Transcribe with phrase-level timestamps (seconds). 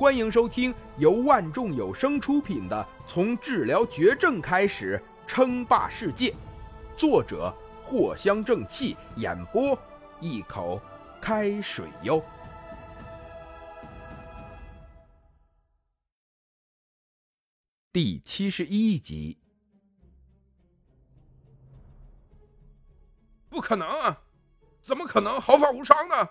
[0.00, 6.30] 欢迎收听由万众有声出品的《从治疗绝症开始称霸世界》，
[6.96, 9.78] 作者藿香正气，演播
[10.18, 10.80] 一口
[11.20, 12.24] 开水哟。
[17.92, 19.36] 第七十一集，
[23.50, 24.22] 不可能啊！
[24.80, 26.30] 怎么可能毫发无伤呢？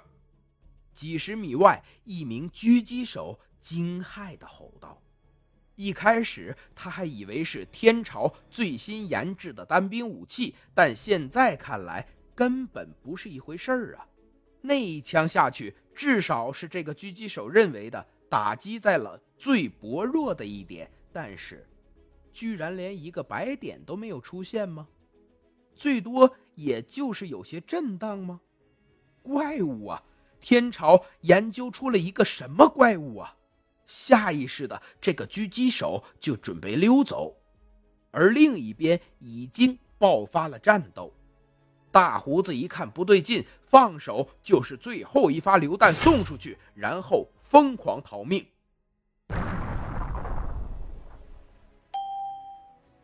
[0.91, 5.01] 几十米外，一名狙击手惊骇的吼道
[5.75, 14.07] ：“一开始他还以为是天朝最新研制的单兵武器，但现在看来根本不是一回事儿啊！
[14.61, 21.67] 那一枪下去，至少是这个狙击手认为的打击在了最薄弱的一点，但是
[22.31, 24.87] 居然连一个白点都没有出现吗？
[25.75, 28.41] 最多也就是有些震荡吗？
[29.21, 30.03] 怪物啊！”
[30.41, 33.35] 天朝研究出了一个什么怪物啊？
[33.89, 37.35] 下意识的，这个狙击手就准备溜走，
[38.11, 41.11] 而另一边已经爆发了战斗。
[41.91, 48.45] 大胡子一看不对劲，放手就是最后一发榴弹送出去，然后疯狂逃命。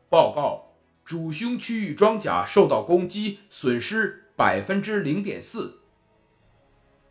[0.08, 5.82] 报告：主胸区域装甲受到攻击，损失百分之零点四。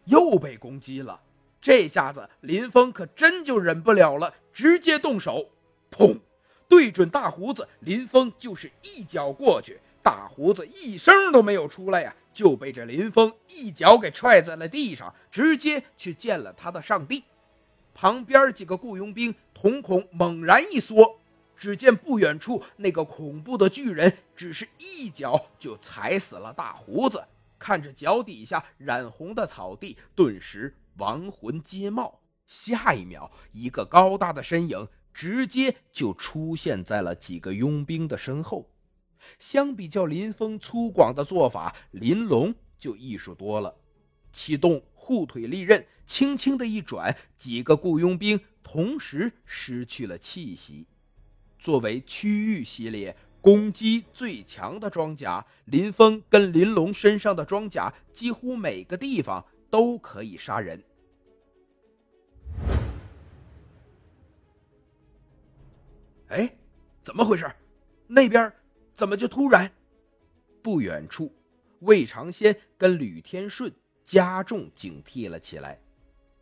[0.05, 1.21] 又被攻击了，
[1.65, 5.49] 这下子林峰可真就忍不了了，直接动手，
[5.91, 6.21] 砰，
[6.69, 17.25] 对准大胡子，林峰就是一脚过去，大胡子一声都没有出来呀，就被这林峰一脚给踹在了地上，直接去见了他的上帝。
[17.95, 21.19] 旁边几个雇佣兵瞳孔猛然一缩，
[21.57, 27.25] 只见不远处那个恐怖的巨人，只是一脚就踩死了大胡子。
[27.59, 32.21] 看着脚底下染红的草地，顿时亡魂皆冒。
[32.47, 38.71] 下一秒，一个高大的身影直接就出现在了几个佣兵的身后。
[39.39, 43.75] 相比较林峰粗犷的做法，林龙就艺术多了。
[44.33, 50.87] 启动护腿利刃，轻轻的一转，几个雇佣兵同时失去了气息。
[51.59, 53.17] 作为区域系列。
[53.45, 60.83] 攻击最强的装甲，林峰跟林龙身上的装甲几乎每个地方都可以杀人。
[66.29, 66.57] 哎，
[67.03, 67.51] 怎么回事？
[68.07, 68.53] 那边
[68.95, 69.71] 怎么就突然？
[70.63, 71.35] 不远处，
[71.81, 73.73] 魏长先跟吕天顺
[74.07, 75.79] 加重警惕了起来。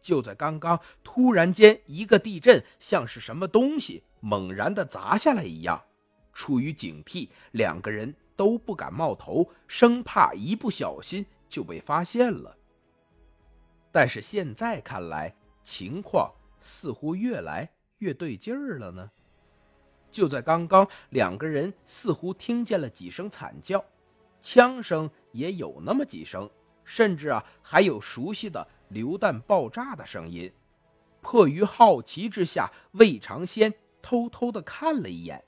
[0.00, 5.82] 就在刚刚，突然间一个地震，像是什么东西猛然的砸下来一样。
[6.32, 12.56] 出于警惕，两个人都不敢冒头，生怕一不小心就被发现了。
[13.92, 19.10] 但是现在看来，情况似乎越来越对劲儿了呢。
[20.12, 23.82] 就在刚刚，两个人似乎听见了几声惨叫，
[24.40, 26.48] 枪声也有那么几声，
[26.84, 30.52] 甚至啊，还有熟悉的榴弹爆炸的声音。
[31.22, 35.42] 迫于好奇之下，魏长先偷偷的看了一眼。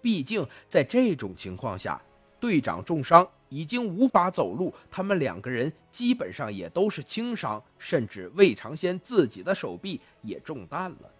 [0.00, 2.00] 毕竟，在这种情况下，
[2.38, 4.72] 队长重伤，已经无法走路。
[4.90, 11.12] 他们两个人基本上也都是轻伤，甚至魏长先自己的手臂也中弹了。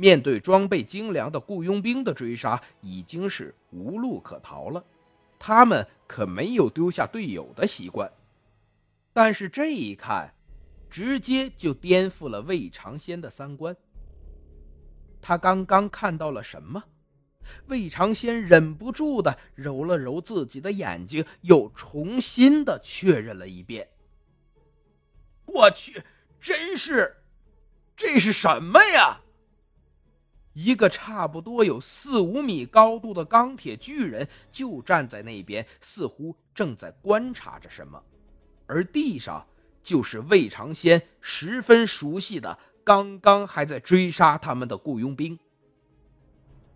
[0.00, 4.82] 面对装备精良的雇佣兵的追杀，已经是无路可逃了。
[5.38, 8.10] 他们可没有丢下队友的习惯。
[9.12, 10.34] 但是这一看，
[10.88, 13.76] 直接就颠覆了魏长先的三观。
[15.20, 16.82] 他刚刚看到了什么？
[17.66, 23.86] 魏长先忍不住的揉了揉自己的眼睛，又重新的确认了一遍。
[25.44, 26.02] 我去，
[26.40, 27.16] 真是，
[27.94, 29.20] 这是什么呀？
[30.62, 38.02] 一个差不多有四五米高度的钢铁巨人就站在那边，似乎正在观察着什么。
[38.66, 39.46] 而地上
[39.82, 45.38] 就是魏长先十分熟悉的，刚刚还在追杀他们的雇佣兵。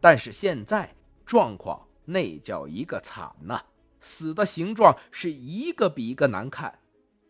[0.00, 0.94] 但是现在
[1.26, 3.60] 状况那叫一个惨呐，
[4.00, 6.78] 死的形状是一个比一个难看。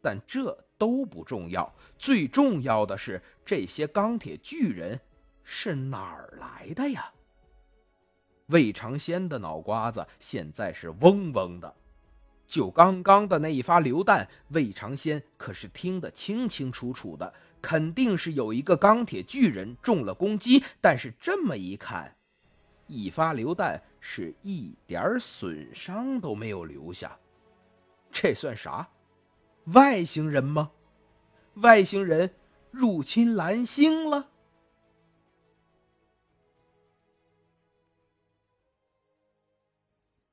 [0.00, 5.00] 但这都不重要，最重要的是这些钢铁巨人
[5.44, 7.12] 是哪儿来的呀？
[8.46, 11.74] 魏长仙的脑瓜子现在是嗡嗡的。
[12.46, 17.32] 就刚刚的那一发榴弹，魏长仙可是听得清清楚楚的，
[17.62, 20.62] 肯定是有一个钢铁巨人中了攻击。
[20.80, 22.14] 但是这么一看。
[22.86, 27.18] 一发榴弹是一点损伤都没有留下，
[28.12, 28.86] 这算啥？
[29.68, 30.70] 外星人吗？
[31.54, 32.34] 外星人
[32.70, 34.28] 入侵蓝星了？